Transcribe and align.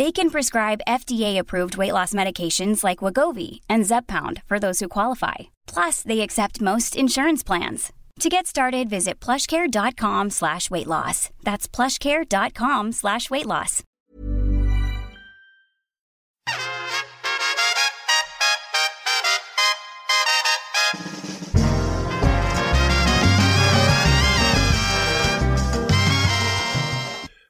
They 0.00 0.12
can 0.12 0.30
prescribe 0.30 0.80
FDA-approved 0.88 1.76
weight 1.76 1.92
loss 1.92 2.14
medications 2.14 2.82
like 2.82 3.04
Wegovy 3.04 3.60
and 3.68 3.84
Zepbound 3.84 4.42
for 4.46 4.58
those 4.58 4.80
who 4.80 4.88
qualify. 4.88 5.50
Plus, 5.66 6.02
they 6.02 6.20
accept 6.20 6.62
most 6.62 6.96
insurance 6.96 7.42
plans. 7.42 7.92
To 8.20 8.30
get 8.30 8.46
started, 8.46 8.88
visit 8.88 9.20
plushcare.com 9.20 10.30
slash 10.30 10.70
weight 10.70 10.86
loss. 10.86 11.28
That's 11.44 11.68
plushcare.com 11.68 12.92
slash 12.92 13.28
weight 13.28 13.44
loss. 13.44 13.82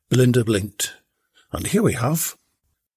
Belinda 0.09 0.45
blinked, 0.45 0.95
and 1.53 1.69
here 1.69 1.83
we 1.83 1.92
have 1.92 2.37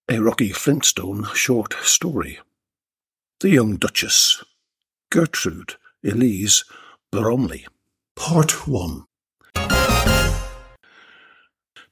a 0.10 0.20
Rocky 0.20 0.50
Flintstone 0.50 1.26
short 1.34 1.74
story. 1.82 2.40
The 3.40 3.50
Young 3.50 3.78
Duchess, 3.78 4.44
Gertrude 5.10 5.76
Elise 6.04 6.66
Bromley. 7.10 7.66
Part 8.16 8.68
1. 8.68 9.06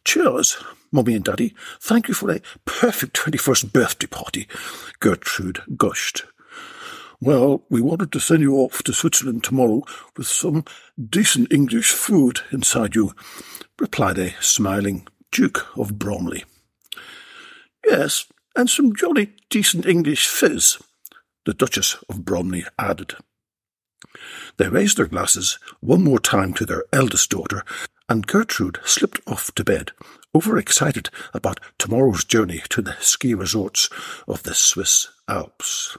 Cheers, 0.04 0.58
Mummy 0.92 1.16
and 1.16 1.24
Daddy. 1.24 1.56
Thank 1.80 2.10
you 2.10 2.14
for 2.14 2.30
a 2.32 2.42
perfect 2.66 3.16
21st 3.16 3.72
birthday 3.72 4.08
party, 4.08 4.48
Gertrude 5.00 5.62
gushed. 5.78 6.26
Well, 7.22 7.64
we 7.70 7.82
wanted 7.82 8.12
to 8.12 8.20
send 8.20 8.42
you 8.42 8.56
off 8.56 8.84
to 8.84 8.94
Switzerland 8.94 9.44
tomorrow 9.44 9.84
with 10.18 10.28
some 10.28 10.66
decent 11.00 11.54
English 11.54 11.94
food 11.94 12.42
inside 12.52 12.94
you, 12.96 13.14
replied 13.80 14.18
a 14.18 14.34
smiling 14.42 15.08
Duke 15.32 15.66
of 15.78 15.98
Bromley. 15.98 16.44
Yes, 17.86 18.26
and 18.56 18.70
some 18.70 18.96
jolly 18.96 19.34
decent 19.50 19.86
English 19.86 20.28
fizz, 20.28 20.78
the 21.46 21.54
Duchess 21.54 21.98
of 22.10 22.26
Bromley 22.26 22.66
added. 22.78 23.16
They 24.58 24.68
raised 24.68 24.98
their 24.98 25.08
glasses 25.08 25.58
one 25.80 26.04
more 26.04 26.20
time 26.20 26.54
to 26.56 26.66
their 26.66 26.84
eldest 26.92 27.30
daughter, 27.30 27.64
and 28.10 28.28
Gertrude 28.28 28.80
slipped 28.84 29.22
off 29.26 29.54
to 29.56 29.64
bed, 29.64 29.92
overexcited 30.36 31.10
about 31.34 31.60
tomorrow's 31.78 32.26
journey 32.26 32.62
to 32.70 32.82
the 32.82 32.96
ski 33.00 33.34
resorts 33.34 33.90
of 34.28 34.44
the 34.44 34.54
Swiss 34.54 35.08
Alps. 35.28 35.98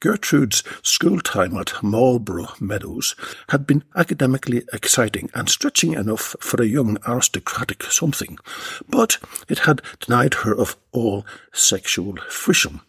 Gertrude's 0.00 0.62
school 0.82 1.20
time 1.20 1.56
at 1.56 1.82
Marlborough 1.82 2.54
Meadows 2.60 3.14
had 3.50 3.66
been 3.66 3.84
academically 3.94 4.62
exciting 4.72 5.30
and 5.34 5.48
stretching 5.48 5.92
enough 5.92 6.34
for 6.40 6.62
a 6.62 6.66
young 6.66 6.96
aristocratic 7.06 7.82
something, 7.84 8.38
but 8.88 9.18
it 9.48 9.60
had 9.60 9.82
denied 10.00 10.34
her 10.34 10.54
of 10.54 10.76
all 10.92 11.26
sexual 11.52 12.16
frisson 12.28 12.80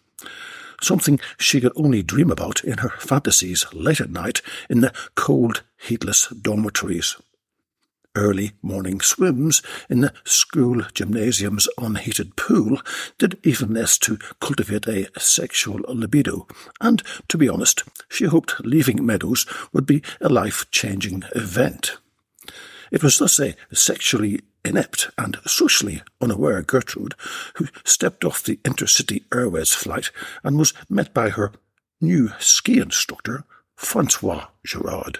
something 0.81 1.19
she 1.37 1.61
could 1.61 1.71
only 1.75 2.03
dream 2.03 2.31
about 2.31 2.63
in 2.63 2.79
her 2.79 2.89
fantasies 2.99 3.65
late 3.73 4.01
at 4.01 4.09
night 4.09 4.41
in 4.69 4.81
the 4.81 4.93
cold, 5.15 5.63
heatless 5.77 6.27
dormitories. 6.29 7.15
Early 8.15 8.51
morning 8.61 8.99
swims 8.99 9.61
in 9.89 10.01
the 10.01 10.13
school 10.25 10.81
gymnasium's 10.93 11.69
unheated 11.77 12.35
pool 12.35 12.81
did 13.17 13.39
even 13.43 13.73
less 13.73 13.97
to 13.99 14.17
cultivate 14.41 14.85
a 14.85 15.07
sexual 15.17 15.79
libido, 15.87 16.45
and, 16.81 17.01
to 17.29 17.37
be 17.37 17.47
honest, 17.47 17.83
she 18.09 18.25
hoped 18.25 18.65
leaving 18.65 19.05
Meadows 19.05 19.45
would 19.71 19.85
be 19.85 20.03
a 20.19 20.27
life-changing 20.27 21.23
event. 21.33 21.99
It 22.91 23.01
was 23.01 23.17
thus 23.17 23.39
a 23.39 23.55
sexually 23.71 24.41
inept 24.65 25.09
and 25.17 25.37
socially 25.45 26.03
unaware 26.19 26.61
Gertrude 26.63 27.15
who 27.55 27.67
stepped 27.85 28.25
off 28.25 28.43
the 28.43 28.57
intercity 28.57 29.23
airways 29.33 29.73
flight 29.73 30.11
and 30.43 30.59
was 30.59 30.73
met 30.89 31.13
by 31.13 31.29
her 31.29 31.53
new 32.01 32.31
ski 32.39 32.79
instructor, 32.79 33.45
Francois 33.77 34.47
Gerrard. 34.65 35.19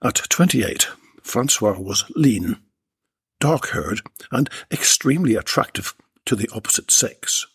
At 0.00 0.14
28, 0.28 0.86
Francois 1.22 1.78
was 1.78 2.04
lean, 2.14 2.56
dark 3.40 3.70
haired, 3.70 4.00
and 4.30 4.48
extremely 4.70 5.34
attractive 5.34 5.94
to 6.26 6.36
the 6.36 6.48
opposite 6.54 6.90
sex. 6.90 7.46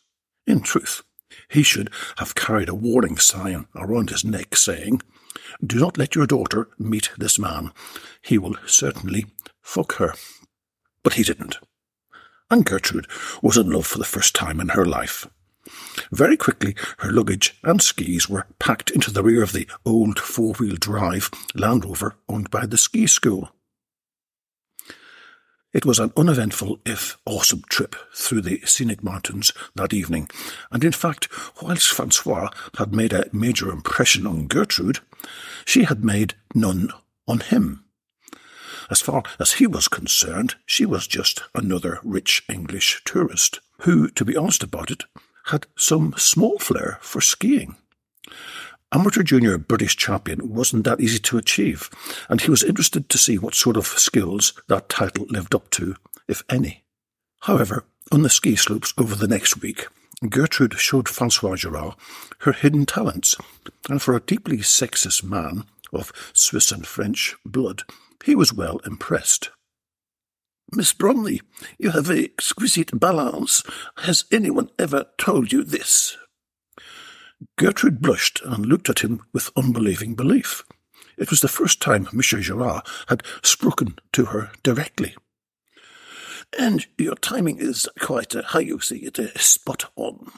In 0.46 0.62
truth, 0.62 1.04
he 1.50 1.64
should 1.64 1.90
have 2.18 2.36
carried 2.36 2.70
a 2.70 2.76
warning 2.76 3.18
sign 3.18 3.68
around 3.76 4.10
his 4.10 4.26
neck 4.26 4.56
saying, 4.56 5.02
Do 5.66 5.80
not 5.80 5.98
let 5.98 6.16
your 6.16 6.28
daughter 6.28 6.70
meet 6.78 7.12
this 7.18 7.38
man. 7.38 7.72
He 8.22 8.38
will 8.38 8.56
certainly 8.66 9.26
fuck 9.62 9.94
her. 9.96 10.14
But 11.04 11.14
he 11.14 11.24
didn't. 11.24 11.58
And 12.50 12.66
Gertrude 12.66 13.08
was 13.42 13.58
in 13.58 13.70
love 13.70 13.88
for 13.88 13.98
the 13.98 14.06
first 14.06 14.34
time 14.34 14.60
in 14.60 14.70
her 14.70 14.86
life. 14.86 15.28
Very 16.12 16.38
quickly, 16.38 16.76
her 17.00 17.12
luggage 17.12 17.58
and 17.64 17.82
skis 17.82 18.30
were 18.30 18.48
packed 18.60 18.90
into 18.90 19.12
the 19.12 19.24
rear 19.24 19.44
of 19.44 19.52
the 19.52 19.68
old 19.86 20.20
four 20.20 20.54
wheel 20.54 20.76
drive 20.76 21.30
Land 21.56 21.84
Rover 21.84 22.16
owned 22.30 22.50
by 22.50 22.66
the 22.66 22.78
ski 22.78 23.08
school. 23.08 23.52
It 25.74 25.86
was 25.86 26.00
an 26.00 26.14
uneventful, 26.16 26.80
if 26.86 27.18
awesome, 27.26 27.64
trip 27.70 27.96
through 28.16 28.42
the 28.42 28.62
scenic 28.66 29.04
mountains 29.04 29.52
that 29.76 29.94
evening, 29.94 30.30
and 30.72 30.84
in 30.84 30.94
fact, 30.94 31.28
whilst 31.62 31.90
Francois 31.90 32.50
had 32.78 32.94
made 32.94 33.12
a 33.12 33.30
major 33.34 33.70
impression 33.70 34.26
on 34.26 34.48
Gertrude, 34.48 35.00
she 35.66 35.84
had 35.84 36.06
made 36.06 36.36
none 36.56 36.92
on 37.28 37.40
him. 37.40 37.84
As 38.90 39.02
far 39.02 39.24
as 39.40 39.54
he 39.54 39.68
was 39.68 39.90
concerned, 39.90 40.56
she 40.66 40.86
was 40.86 41.06
just 41.06 41.44
another 41.54 42.00
rich 42.04 42.44
English 42.48 43.02
tourist, 43.04 43.60
who, 43.82 44.08
to 44.12 44.24
be 44.24 44.38
honest 44.38 44.64
about 44.64 44.90
it, 44.90 45.04
had 45.48 45.68
some 45.78 46.14
small 46.18 46.58
flair 46.60 46.98
for 47.02 47.20
skiing. 47.20 47.76
Amateur 48.94 49.22
junior 49.22 49.58
British 49.58 49.98
champion 49.98 50.54
wasn't 50.54 50.86
that 50.86 51.02
easy 51.02 51.20
to 51.20 51.38
achieve, 51.38 51.90
and 52.30 52.40
he 52.40 52.50
was 52.50 52.64
interested 52.64 53.10
to 53.10 53.18
see 53.18 53.38
what 53.38 53.54
sort 53.54 53.76
of 53.76 53.86
skills 53.86 54.54
that 54.68 54.88
title 54.88 55.26
lived 55.30 55.54
up 55.54 55.70
to, 55.72 55.96
if 56.28 56.44
any. 56.50 56.86
However, 57.42 57.84
on 58.12 58.24
the 58.24 58.30
ski 58.30 58.56
slopes 58.56 58.94
over 58.98 59.14
the 59.14 59.28
next 59.28 59.62
week, 59.62 59.88
Gertrude 60.30 60.80
showed 60.80 61.10
Francois 61.10 61.58
Gerrard 61.58 61.96
her 62.40 62.54
hidden 62.54 62.86
talents, 62.86 63.36
and 63.90 64.02
for 64.02 64.16
a 64.16 64.22
deeply 64.22 64.60
sexist 64.60 65.22
man 65.22 65.66
of 65.92 66.14
Swiss 66.34 66.72
and 66.72 66.88
French 66.88 67.36
blood, 67.46 67.84
he 68.24 68.36
was 68.36 68.54
well 68.54 68.80
impressed. 68.86 69.50
Miss 70.72 70.94
Bromley, 70.94 71.42
you 71.78 71.92
have 71.92 72.10
exquisite 72.10 72.98
balance. 72.98 73.64
Has 73.98 74.26
anyone 74.32 74.70
ever 74.80 75.06
told 75.18 75.52
you 75.52 75.64
this? 75.64 76.18
Gertrude 77.58 78.02
blushed 78.02 78.42
and 78.44 78.66
looked 78.66 78.90
at 78.90 79.00
him 79.00 79.22
with 79.34 79.52
unbelieving 79.56 80.16
belief. 80.16 80.64
It 81.18 81.30
was 81.30 81.42
the 81.42 81.48
first 81.48 81.82
time 81.82 82.08
Monsieur 82.14 82.40
Gerrard 82.40 82.86
had 83.08 83.24
spoken 83.44 83.98
to 84.14 84.26
her 84.26 84.52
directly. 84.64 85.16
And 86.58 86.86
your 86.98 87.16
timing 87.16 87.58
is 87.58 87.90
quite, 88.00 88.36
uh, 88.36 88.44
how 88.46 88.60
you 88.60 88.80
say 88.80 88.98
it, 88.98 89.20
uh, 89.20 89.38
spot 89.38 89.92
on. 89.96 90.32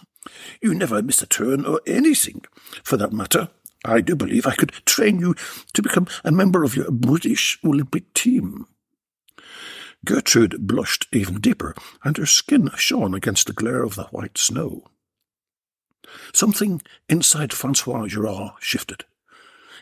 You 0.62 0.74
never 0.74 1.02
miss 1.02 1.22
a 1.22 1.28
turn 1.28 1.66
or 1.66 1.82
anything. 1.86 2.42
For 2.84 2.98
that 2.98 3.14
matter, 3.14 3.50
I 3.86 4.02
do 4.02 4.16
believe 4.16 4.48
I 4.48 4.56
could 4.56 4.72
train 4.86 5.20
you 5.20 5.36
to 5.74 5.82
become 5.82 6.08
a 6.24 6.32
member 6.32 6.64
of 6.64 6.76
your 6.76 6.92
British 6.92 7.60
Olympic 7.64 8.14
team. 8.14 8.66
Gertrude 10.06 10.66
blushed 10.66 11.08
even 11.12 11.40
deeper, 11.40 11.76
and 12.04 12.18
her 12.18 12.26
skin 12.26 12.72
shone 12.78 13.14
against 13.14 13.48
the 13.48 13.54
glare 13.54 13.84
of 13.84 13.96
the 13.96 14.06
white 14.06 14.38
snow. 14.38 14.86
Something 16.34 16.82
inside 17.08 17.54
Francois 17.54 18.08
Gerrard 18.08 18.54
shifted. 18.60 19.06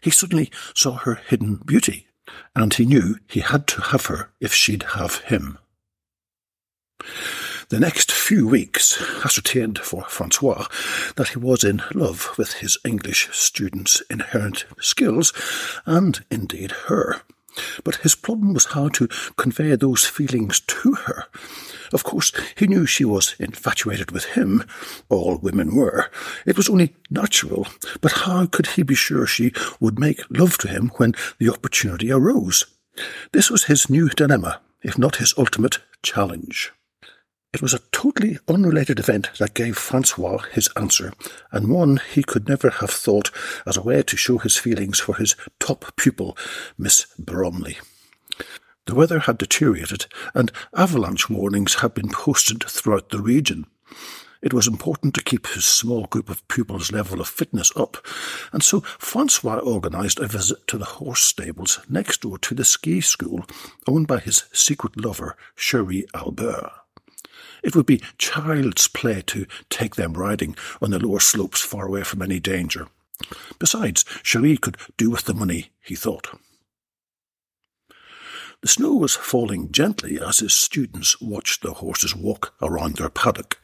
He 0.01 0.09
suddenly 0.09 0.51
saw 0.74 0.94
her 0.94 1.15
hidden 1.15 1.56
beauty, 1.56 2.07
and 2.56 2.74
he 2.74 2.85
knew 2.85 3.18
he 3.27 3.39
had 3.39 3.68
to 3.68 3.81
have 3.81 4.07
her 4.07 4.31
if 4.39 4.53
she'd 4.53 4.83
have 4.94 5.18
him. 5.21 5.57
The 7.69 7.79
next 7.79 8.12
few 8.12 8.47
weeks 8.47 9.01
ascertained 9.25 9.79
for 9.79 10.06
Francois 10.06 10.68
that 11.18 11.29
he 11.29 11.39
was 11.39 11.63
in 11.63 11.81
love 11.94 12.29
with 12.38 12.53
his 12.53 12.77
English 12.85 13.29
student's 13.35 14.01
inherent 14.09 14.65
skills, 14.79 15.33
and 15.85 16.24
indeed 16.31 16.71
her. 16.88 17.21
But 17.83 17.98
his 17.98 18.15
problem 18.15 18.54
was 18.54 18.65
how 18.65 18.89
to 18.89 19.07
convey 19.38 19.75
those 19.75 20.06
feelings 20.06 20.59
to 20.62 20.94
her. 20.94 21.25
Of 21.94 22.04
course, 22.04 22.31
he 22.56 22.68
knew 22.68 22.86
she 22.86 23.06
was 23.06 23.36
infatuated 23.39 24.12
with 24.12 24.25
him. 24.25 24.63
All 25.09 25.38
women 25.38 25.75
were. 25.75 26.09
It 26.45 26.57
was 26.57 26.69
only 26.69 26.95
natural. 27.09 27.68
But 28.01 28.12
how 28.12 28.45
could 28.45 28.68
he 28.68 28.83
be 28.83 28.95
sure 28.95 29.25
she 29.25 29.54
would 29.80 30.00
make 30.00 30.21
love 30.30 30.57
to 30.59 30.68
him 30.68 30.92
when 30.98 31.13
the 31.39 31.50
opportunity 31.50 32.12
arose? 32.12 32.65
This 33.31 33.50
was 33.50 33.65
his 33.65 33.89
new 33.89 34.10
dilemma, 34.10 34.62
if 34.81 34.98
not 34.98 35.18
his 35.18 35.33
ultimate 35.38 35.80
challenge. 36.03 36.71
It 37.57 37.63
was 37.63 37.74
a 37.74 37.81
totally 37.92 38.38
unrelated 38.48 39.00
event 39.00 39.31
that 39.39 39.56
gave 39.56 39.80
Francois 39.80 40.44
his 40.51 40.69
answer, 40.75 41.12
and 41.51 41.69
one 41.69 42.00
he 42.13 42.21
could 42.21 42.48
never 42.48 42.69
have 42.69 42.92
thought 42.92 43.31
as 43.65 43.75
a 43.75 43.81
way 43.81 44.04
to 44.04 44.15
show 44.15 44.38
his 44.38 44.57
feelings 44.57 45.00
for 45.00 45.15
his 45.15 45.36
top 45.59 45.95
pupil, 45.95 46.38
Miss 46.77 47.07
Bromley. 47.18 47.80
The 48.86 48.94
weather 48.94 49.21
had 49.21 49.39
deteriorated, 49.39 50.06
and 50.36 50.51
avalanche 50.75 51.31
warnings 51.31 51.81
had 51.81 51.95
been 51.95 52.09
posted 52.09 52.63
throughout 52.63 53.09
the 53.09 53.21
region. 53.21 53.65
It 54.39 54.53
was 54.53 54.68
important 54.68 55.15
to 55.15 55.24
keep 55.24 55.48
his 55.48 55.65
small 55.65 56.06
group 56.06 56.30
of 56.30 56.48
pupils' 56.48 56.92
level 56.92 57.19
of 57.19 57.27
fitness 57.27 57.71
up, 57.75 58.06
and 58.53 58.62
so 58.62 58.81
Francois 59.00 59.62
organised 59.62 60.19
a 60.19 60.27
visit 60.27 60.68
to 60.68 60.77
the 60.77 60.86
horse 60.86 61.21
stables 61.21 61.80
next 61.89 62.21
door 62.21 62.38
to 62.38 62.53
the 62.53 62.63
ski 62.63 63.01
school 63.01 63.48
owned 63.88 64.06
by 64.06 64.19
his 64.19 64.44
secret 64.53 64.95
lover, 64.95 65.36
Cherie 65.56 66.06
Albert. 66.13 66.69
It 67.63 67.75
would 67.75 67.86
be 67.86 68.01
child's 68.18 68.88
play 68.88 69.21
to 69.27 69.45
take 69.69 69.95
them 69.95 70.13
riding 70.13 70.56
on 70.81 70.92
the 70.92 71.00
lower 71.00 71.19
slopes 71.19 71.62
far 71.62 71.88
away 71.88 72.04
from 72.04 72.21
any 72.21 72.39
danger. 72.39 72.88
Besides, 73.59 74.06
Cherie 74.24 74.57
could 74.57 74.77
do 74.98 75.09
with 75.09 75.25
the 75.25 75.33
money, 75.33 75.71
he 75.81 75.95
thought. 75.95 76.39
The 78.62 78.68
snow 78.68 78.95
was 78.95 79.15
falling 79.15 79.71
gently 79.71 80.19
as 80.19 80.39
his 80.39 80.54
students 80.54 81.21
watched 81.21 81.62
the 81.62 81.74
horses 81.74 82.15
walk 82.15 82.54
around 82.62 82.95
their 82.95 83.09
paddock. 83.09 83.60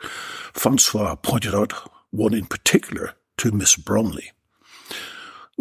Francois 0.53 1.15
pointed 1.15 1.55
out 1.55 1.73
one 2.11 2.33
in 2.33 2.45
particular 2.45 3.13
to 3.37 3.51
Miss 3.51 3.75
Bromley. 3.75 4.31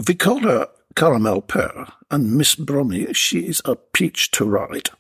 We 0.07 0.15
call 0.15 0.41
her 0.41 0.69
Caramel 0.95 1.43
Pear, 1.43 1.87
and 2.11 2.37
Miss 2.37 2.55
Bromley, 2.55 3.13
she 3.15 3.47
is 3.47 3.63
a 3.65 3.77
peach 3.77 4.31
to 4.33 4.45
ride. 4.45 4.91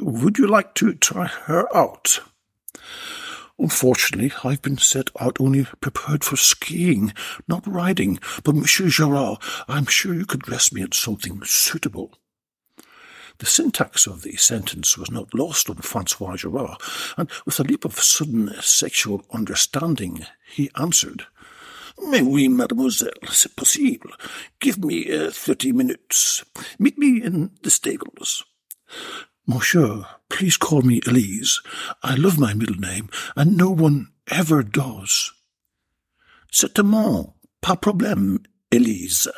Would 0.00 0.38
you 0.38 0.46
like 0.46 0.74
to 0.76 0.94
try 0.94 1.26
her 1.26 1.74
out? 1.76 2.20
Unfortunately, 3.58 4.32
I've 4.42 4.62
been 4.62 4.78
set 4.78 5.10
out 5.20 5.40
only 5.40 5.64
prepared 5.80 6.24
for 6.24 6.36
skiing, 6.36 7.12
not 7.46 7.66
riding, 7.66 8.18
but 8.44 8.54
Monsieur 8.54 8.88
Gerrard, 8.88 9.38
I'm 9.68 9.86
sure 9.86 10.14
you 10.14 10.26
could 10.26 10.42
dress 10.42 10.72
me 10.72 10.82
in 10.82 10.92
something 10.92 11.42
suitable. 11.44 12.18
The 13.38 13.46
syntax 13.46 14.06
of 14.06 14.22
the 14.22 14.36
sentence 14.36 14.96
was 14.96 15.10
not 15.10 15.34
lost 15.34 15.68
on 15.68 15.76
Francois 15.76 16.36
Gerrard, 16.36 16.80
and 17.16 17.30
with 17.44 17.58
a 17.60 17.64
leap 17.64 17.84
of 17.84 18.00
sudden 18.00 18.52
sexual 18.60 19.24
understanding, 19.32 20.26
he 20.46 20.70
answered, 20.76 21.26
Mais 22.08 22.22
oui, 22.22 22.48
mademoiselle, 22.48 23.10
c'est 23.30 23.54
possible. 23.54 24.10
Give 24.60 24.78
me 24.78 25.10
uh, 25.12 25.30
thirty 25.30 25.72
minutes. 25.72 26.44
Meet 26.78 26.98
me 26.98 27.22
in 27.22 27.50
the 27.62 27.70
stables. 27.70 28.44
Monsieur, 29.46 30.04
please 30.32 30.56
call 30.56 30.82
me 30.82 31.00
Elise. 31.06 31.60
I 32.02 32.16
love 32.16 32.38
my 32.38 32.54
middle 32.54 32.80
name, 32.80 33.08
and 33.36 33.56
no 33.56 33.70
one 33.70 34.08
ever 34.30 34.64
does. 34.64 35.32
Certainement, 36.50 37.34
pas 37.60 37.76
problème, 37.76 38.38
Elise. 38.72 39.28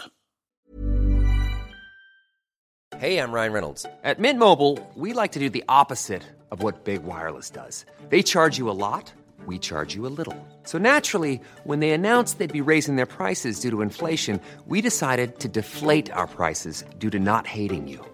Hey, 2.99 3.19
I'm 3.19 3.33
Ryan 3.33 3.53
Reynolds. 3.53 3.87
At 4.05 4.21
Mint 4.21 4.39
Mobile, 4.39 4.79
we 4.95 5.13
like 5.13 5.33
to 5.33 5.41
do 5.41 5.51
the 5.51 5.65
opposite 5.69 6.23
of 6.53 6.63
what 6.63 6.85
Big 6.85 7.03
Wireless 7.03 7.51
does. 7.51 7.85
They 8.09 8.23
charge 8.23 8.57
you 8.57 8.71
a 8.71 8.79
lot, 8.87 9.13
we 9.47 9.59
charge 9.59 9.95
you 9.97 10.07
a 10.07 10.15
little. 10.17 10.37
So 10.63 10.79
naturally, 10.79 11.41
when 11.65 11.81
they 11.81 11.91
announced 11.91 12.39
they'd 12.39 12.53
be 12.53 12.61
raising 12.61 12.97
their 12.97 13.05
prices 13.19 13.59
due 13.59 13.71
to 13.71 13.83
inflation, 13.83 14.41
we 14.67 14.81
decided 14.81 15.41
to 15.41 15.49
deflate 15.49 16.11
our 16.13 16.29
prices 16.29 16.85
due 16.99 17.11
to 17.11 17.19
not 17.19 17.47
hating 17.47 17.89
you. 17.89 18.14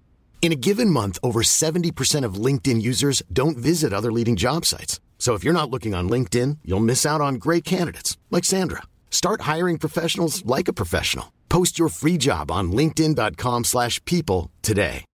In 0.41 0.51
a 0.51 0.55
given 0.55 0.89
month, 0.89 1.19
over 1.21 1.43
70% 1.43 2.25
of 2.25 2.33
LinkedIn 2.33 2.81
users 2.81 3.21
don't 3.31 3.59
visit 3.59 3.93
other 3.93 4.11
leading 4.11 4.35
job 4.35 4.65
sites. 4.65 4.99
So 5.19 5.35
if 5.35 5.43
you're 5.43 5.53
not 5.53 5.69
looking 5.69 5.93
on 5.93 6.09
LinkedIn, 6.09 6.57
you'll 6.65 6.79
miss 6.79 7.05
out 7.05 7.21
on 7.21 7.35
great 7.35 7.63
candidates 7.63 8.17
like 8.31 8.43
Sandra. 8.43 8.81
Start 9.11 9.41
hiring 9.41 9.77
professionals 9.77 10.43
like 10.43 10.67
a 10.67 10.73
professional. 10.73 11.31
Post 11.47 11.77
your 11.77 11.89
free 11.89 12.17
job 12.17 12.49
on 12.49 12.71
linkedin.com/people 12.71 14.49
today. 14.63 15.05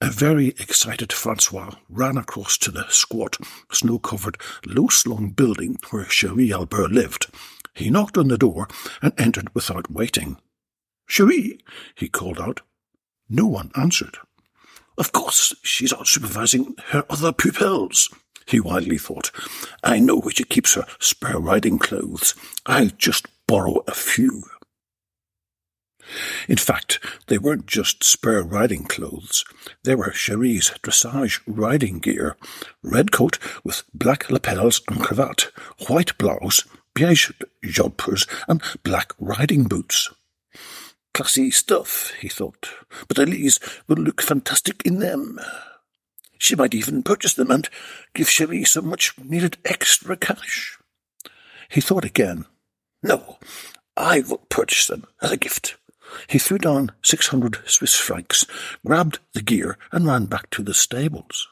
A 0.00 0.10
very 0.10 0.48
excited 0.58 1.12
Francois 1.12 1.70
ran 1.90 2.16
across 2.16 2.56
to 2.58 2.70
the 2.70 2.86
squat, 2.88 3.36
snow-covered, 3.72 4.38
low-slung 4.64 5.30
building 5.30 5.76
where 5.90 6.08
Cherie 6.08 6.52
Albert 6.52 6.92
lived. 6.92 7.26
He 7.74 7.90
knocked 7.90 8.16
on 8.16 8.28
the 8.28 8.38
door 8.38 8.68
and 9.02 9.12
entered 9.18 9.54
without 9.54 9.90
waiting. 9.90 10.38
Cherie, 11.06 11.60
he 11.94 12.08
called 12.08 12.40
out. 12.40 12.60
No 13.28 13.46
one 13.46 13.70
answered. 13.76 14.18
Of 14.96 15.12
course, 15.12 15.54
she's 15.62 15.92
out 15.92 16.06
supervising 16.06 16.76
her 16.88 17.04
other 17.10 17.32
pupils, 17.32 18.08
he 18.46 18.60
wildly 18.60 18.98
thought. 18.98 19.30
I 19.82 19.98
know 19.98 20.18
where 20.18 20.32
she 20.32 20.44
keeps 20.44 20.74
her 20.74 20.86
spare 21.00 21.38
riding 21.38 21.78
clothes. 21.78 22.34
I'll 22.66 22.90
just 22.96 23.26
borrow 23.46 23.82
a 23.86 23.92
few. 23.92 24.44
In 26.48 26.56
fact, 26.58 27.00
they 27.28 27.38
weren't 27.38 27.66
just 27.66 28.04
spare 28.04 28.42
riding 28.42 28.84
clothes. 28.84 29.44
They 29.84 29.94
were 29.94 30.10
Cherie's 30.10 30.70
dressage 30.82 31.40
riding 31.46 31.98
gear. 31.98 32.36
Red 32.82 33.10
coat 33.10 33.38
with 33.64 33.84
black 33.94 34.30
lapels 34.30 34.82
and 34.88 35.00
cravat, 35.00 35.50
white 35.88 36.16
blouse, 36.18 36.64
beige 36.94 37.30
jumpers, 37.62 38.26
and 38.46 38.62
black 38.82 39.12
riding 39.18 39.64
boots. 39.64 40.10
Classy 41.14 41.52
stuff, 41.52 42.12
he 42.20 42.28
thought, 42.28 42.68
but 43.06 43.18
Elise 43.18 43.60
will 43.86 43.96
look 43.98 44.20
fantastic 44.20 44.82
in 44.84 44.98
them. 44.98 45.38
She 46.38 46.56
might 46.56 46.74
even 46.74 47.04
purchase 47.04 47.34
them 47.34 47.52
and 47.52 47.68
give 48.14 48.28
Cherie 48.28 48.64
some 48.64 48.88
much 48.88 49.16
needed 49.16 49.56
extra 49.64 50.16
cash. 50.16 50.76
He 51.68 51.80
thought 51.80 52.04
again. 52.04 52.46
No, 53.00 53.38
I 53.96 54.20
will 54.28 54.38
purchase 54.48 54.88
them 54.88 55.06
as 55.22 55.30
a 55.30 55.36
gift. 55.36 55.76
He 56.26 56.40
threw 56.40 56.58
down 56.58 56.90
six 57.00 57.28
hundred 57.28 57.58
Swiss 57.64 57.94
francs, 57.94 58.44
grabbed 58.84 59.20
the 59.34 59.42
gear, 59.42 59.78
and 59.92 60.06
ran 60.06 60.26
back 60.26 60.50
to 60.50 60.64
the 60.64 60.74
stables. 60.74 61.46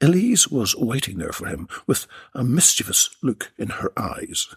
Elise 0.00 0.48
was 0.48 0.74
waiting 0.74 1.18
there 1.18 1.32
for 1.32 1.46
him 1.46 1.68
with 1.86 2.08
a 2.34 2.42
mischievous 2.42 3.10
look 3.22 3.52
in 3.56 3.68
her 3.68 3.92
eyes. 3.96 4.48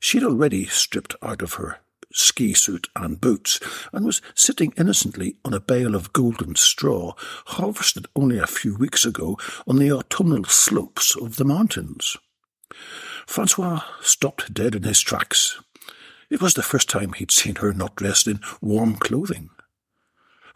She 0.00 0.18
had 0.18 0.26
already 0.26 0.66
stripped 0.66 1.14
out 1.22 1.42
of 1.42 1.54
her 1.54 1.78
ski 2.12 2.54
suit 2.54 2.88
and 2.96 3.20
boots, 3.20 3.60
and 3.92 4.04
was 4.04 4.22
sitting 4.34 4.72
innocently 4.76 5.36
on 5.44 5.54
a 5.54 5.60
bale 5.60 5.94
of 5.94 6.12
golden 6.12 6.54
straw, 6.56 7.12
harvested 7.46 8.06
only 8.16 8.38
a 8.38 8.46
few 8.46 8.74
weeks 8.74 9.04
ago 9.04 9.36
on 9.66 9.76
the 9.76 9.92
autumnal 9.92 10.44
slopes 10.44 11.16
of 11.16 11.36
the 11.36 11.44
mountains. 11.44 12.16
Francois 13.26 13.82
stopped 14.00 14.54
dead 14.54 14.74
in 14.74 14.84
his 14.84 15.00
tracks. 15.00 15.60
It 16.30 16.40
was 16.40 16.54
the 16.54 16.62
first 16.62 16.88
time 16.88 17.12
he'd 17.12 17.30
seen 17.30 17.56
her 17.56 17.72
not 17.72 17.96
dressed 17.96 18.26
in 18.26 18.40
warm 18.60 18.96
clothing. 18.96 19.50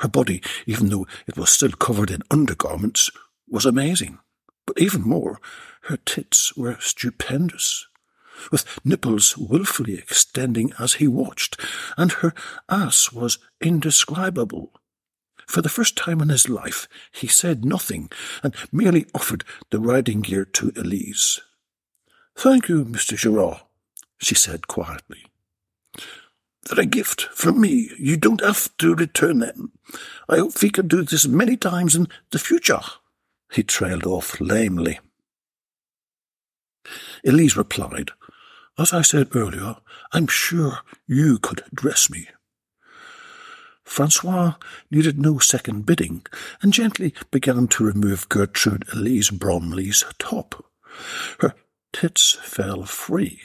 Her 0.01 0.09
body, 0.09 0.43
even 0.67 0.89
though 0.89 1.07
it 1.27 1.37
was 1.37 1.51
still 1.51 1.71
covered 1.71 2.11
in 2.11 2.23
undergarments, 2.31 3.11
was 3.49 3.65
amazing. 3.65 4.19
But 4.67 4.81
even 4.81 5.03
more, 5.03 5.41
her 5.83 5.97
tits 5.97 6.57
were 6.57 6.77
stupendous, 6.81 7.87
with 8.51 8.65
nipples 8.85 9.37
wilfully 9.37 9.95
extending 9.95 10.73
as 10.79 10.95
he 10.95 11.07
watched, 11.07 11.61
and 11.97 12.13
her 12.13 12.33
ass 12.69 13.13
was 13.13 13.39
indescribable. 13.61 14.73
For 15.47 15.61
the 15.61 15.69
first 15.69 15.97
time 15.97 16.21
in 16.21 16.29
his 16.29 16.49
life, 16.49 16.89
he 17.11 17.27
said 17.27 17.65
nothing 17.65 18.11
and 18.43 18.55
merely 18.71 19.07
offered 19.15 19.45
the 19.71 19.81
riding 19.81 20.23
gear 20.23 20.45
to 20.45 20.73
Elise. 20.77 21.41
Thank 22.37 22.69
you, 22.69 22.85
Mr. 22.85 23.17
Gerrard, 23.17 23.61
she 24.19 24.35
said 24.35 24.69
quietly. 24.69 25.27
They're 26.65 26.85
a 26.85 26.87
gift 26.87 27.23
from 27.23 27.61
me. 27.61 27.91
You 27.99 28.17
don't 28.17 28.41
have 28.41 28.75
to 28.79 28.95
return 28.95 29.41
them. 29.41 29.73
I 30.29 30.39
hope 30.39 30.63
we 30.63 30.71
can 30.71 30.87
do 30.87 31.03
this 31.03 31.27
many 31.27 31.57
times 31.57 31.97
in 31.97 32.09
the 32.31 32.39
future. 32.39 32.81
He 33.53 33.63
trailed 33.63 34.07
off 34.07 34.41
lamely. 34.41 35.01
Elise 37.25 37.57
replied, 37.57 38.13
As 38.79 38.93
I 38.93 39.03
said 39.03 39.35
earlier, 39.35 39.77
I'm 40.13 40.27
sure 40.27 40.79
you 41.07 41.39
could 41.39 41.63
dress 41.75 42.09
me. 42.11 42.29
Francois 43.85 44.55
needed 44.91 45.19
no 45.19 45.39
second 45.39 45.85
bidding, 45.85 46.25
and 46.63 46.73
gently 46.73 47.15
began 47.31 47.69
to 47.69 47.85
remove 47.85 48.29
Gertrude 48.29 48.85
Elise 48.93 49.31
Bromley's 49.31 50.05
top. 50.19 50.65
Her 51.41 51.55
tits 51.93 52.33
fell 52.43 52.85
free, 52.85 53.41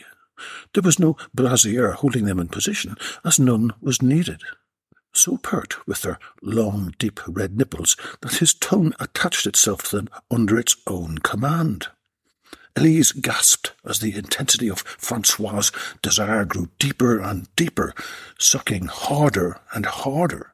there 0.74 0.84
was 0.84 1.00
no 1.00 1.18
brassiere 1.34 1.94
holding 1.94 2.26
them 2.26 2.40
in 2.40 2.48
position, 2.48 2.96
as 3.26 3.40
none 3.40 3.74
was 3.82 4.02
needed. 4.02 4.42
So 5.14 5.38
pert 5.38 5.78
with 5.88 6.04
their 6.04 6.20
long, 6.42 6.94
deep 7.00 7.20
red 7.28 7.58
nipples 7.58 7.98
that 8.22 8.36
his 8.36 8.54
tongue 8.54 8.94
attached 9.00 9.48
itself 9.48 9.84
to 9.84 9.96
them 9.98 10.10
under 10.30 10.60
its 10.60 10.76
own 10.86 11.18
command. 11.20 11.88
Elise 12.78 13.12
gasped 13.12 13.74
as 13.84 14.00
the 14.00 14.16
intensity 14.16 14.70
of 14.70 14.82
Francois's 14.82 15.72
desire 16.04 16.46
grew 16.46 16.70
deeper 16.78 17.20
and 17.20 17.54
deeper, 17.56 17.96
sucking 18.38 18.86
harder 18.86 19.60
and 19.74 19.88
harder. 19.88 20.54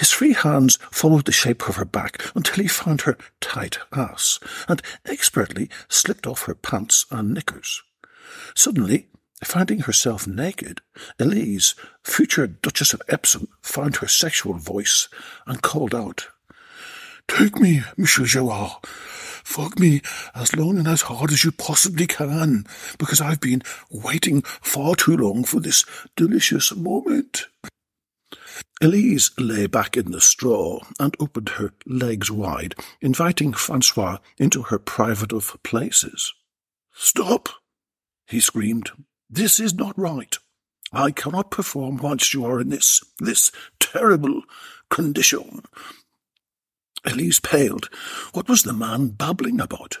His 0.00 0.10
free 0.10 0.32
hands 0.32 0.80
followed 0.90 1.26
the 1.26 1.32
shape 1.32 1.68
of 1.68 1.76
her 1.76 1.84
back 1.84 2.20
until 2.34 2.60
he 2.60 2.68
found 2.68 3.02
her 3.02 3.16
tight 3.40 3.78
ass, 3.92 4.40
and 4.68 4.82
expertly 5.04 5.70
slipped 5.88 6.26
off 6.26 6.42
her 6.42 6.56
pants 6.56 7.06
and 7.12 7.32
knickers. 7.32 7.84
Suddenly, 8.56 9.06
finding 9.44 9.80
herself 9.80 10.26
naked, 10.26 10.80
Elise, 11.20 11.76
future 12.02 12.48
Duchess 12.48 12.92
of 12.92 13.02
Epsom, 13.08 13.46
found 13.62 13.96
her 13.96 14.08
sexual 14.08 14.54
voice 14.54 15.08
and 15.46 15.62
called 15.62 15.94
out, 15.94 16.26
Take 17.28 17.60
me, 17.60 17.82
Monsieur 17.96 18.24
Gerrard. 18.24 18.72
Fuck 19.46 19.78
me 19.78 20.02
as 20.34 20.54
long 20.56 20.76
and 20.76 20.88
as 20.88 21.02
hard 21.02 21.30
as 21.30 21.44
you 21.44 21.52
possibly 21.52 22.06
can, 22.06 22.66
because 22.98 23.20
I've 23.20 23.40
been 23.40 23.62
waiting 23.90 24.42
far 24.42 24.96
too 24.96 25.16
long 25.16 25.44
for 25.44 25.60
this 25.60 25.86
delicious 26.16 26.74
moment. 26.74 27.46
Elise 28.82 29.30
lay 29.38 29.68
back 29.68 29.96
in 29.96 30.10
the 30.10 30.20
straw 30.20 30.80
and 30.98 31.16
opened 31.20 31.50
her 31.50 31.72
legs 31.86 32.28
wide, 32.28 32.74
inviting 33.00 33.52
Francois 33.52 34.18
into 34.36 34.64
her 34.64 34.80
private 34.80 35.32
of 35.32 35.56
places. 35.62 36.34
Stop! 36.92 37.48
he 38.26 38.40
screamed. 38.40 38.90
This 39.30 39.60
is 39.60 39.72
not 39.72 39.96
right. 39.96 40.36
I 40.92 41.12
cannot 41.12 41.52
perform 41.52 41.98
whilst 41.98 42.34
you 42.34 42.44
are 42.44 42.60
in 42.60 42.70
this, 42.70 43.00
this 43.20 43.52
terrible 43.78 44.42
condition. 44.90 45.62
Elise 47.06 47.40
paled. 47.40 47.88
What 48.32 48.48
was 48.48 48.62
the 48.62 48.72
man 48.72 49.08
babbling 49.08 49.60
about? 49.60 49.98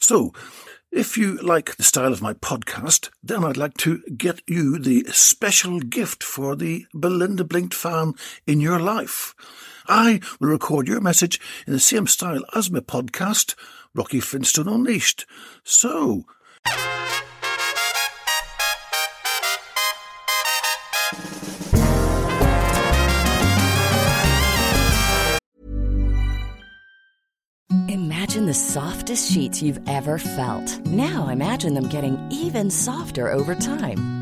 So, 0.00 0.32
if 0.90 1.16
you 1.16 1.38
like 1.38 1.76
the 1.76 1.82
style 1.82 2.12
of 2.12 2.20
my 2.20 2.34
podcast, 2.34 3.08
then 3.22 3.44
I'd 3.44 3.56
like 3.56 3.76
to 3.78 4.02
get 4.16 4.42
you 4.46 4.78
the 4.78 5.04
special 5.12 5.80
gift 5.80 6.22
for 6.22 6.54
the 6.54 6.86
Belinda 6.92 7.44
Blinked 7.44 7.72
fan 7.72 8.12
in 8.46 8.60
your 8.60 8.78
life. 8.78 9.34
I 9.86 10.20
will 10.38 10.48
record 10.48 10.88
your 10.88 11.00
message 11.00 11.40
in 11.66 11.72
the 11.72 11.80
same 11.80 12.06
style 12.06 12.44
as 12.54 12.70
my 12.70 12.80
podcast, 12.80 13.54
Rocky 13.94 14.20
Flintstone 14.20 14.68
Unleashed. 14.68 15.26
So, 15.64 16.24
Imagine 27.88 28.46
the 28.46 28.54
softest 28.54 29.30
sheets 29.30 29.60
you've 29.60 29.80
ever 29.86 30.16
felt. 30.16 30.86
Now 30.86 31.28
imagine 31.28 31.74
them 31.74 31.88
getting 31.88 32.18
even 32.30 32.70
softer 32.70 33.30
over 33.30 33.54
time. 33.54 34.21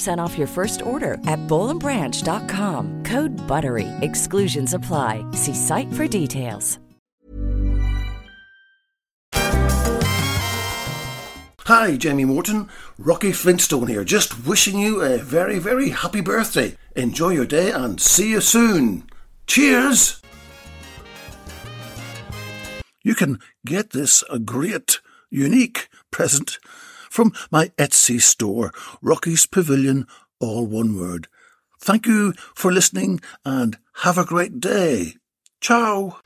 15% 0.00 0.18
off 0.18 0.36
your 0.36 0.48
first 0.48 0.82
order 0.82 1.14
at 1.26 1.38
bollandbranch.com. 1.46 3.04
Code 3.04 3.30
BUTTERY. 3.46 3.86
Exclusions 4.00 4.74
apply. 4.74 5.24
See 5.32 5.54
site 5.54 5.92
for 5.92 6.08
details. 6.08 6.78
Hi, 11.64 11.96
Jamie 11.96 12.24
Morton. 12.24 12.68
Rocky 12.98 13.32
Flintstone 13.32 13.86
here, 13.86 14.02
just 14.02 14.44
wishing 14.44 14.80
you 14.80 15.02
a 15.02 15.18
very, 15.18 15.60
very 15.60 15.90
happy 15.90 16.20
birthday. 16.20 16.76
Enjoy 16.96 17.28
your 17.28 17.46
day 17.46 17.70
and 17.70 18.00
see 18.00 18.30
you 18.30 18.40
soon. 18.40 19.04
Cheers! 19.46 20.20
you 23.02 23.14
can 23.14 23.38
get 23.64 23.90
this 23.90 24.22
a 24.30 24.38
great, 24.38 25.00
unique 25.30 25.88
present 26.10 26.58
from 27.10 27.32
my 27.50 27.66
Etsy 27.76 28.22
store, 28.22 28.72
Rocky's 29.02 29.44
Pavilion, 29.44 30.06
all 30.38 30.66
one 30.66 30.96
word. 30.96 31.28
Thank 31.78 32.06
you 32.06 32.32
for 32.54 32.72
listening 32.72 33.20
and 33.44 33.76
have 33.96 34.16
a 34.16 34.24
great 34.24 34.60
day. 34.60 35.16
Ciao. 35.60 36.20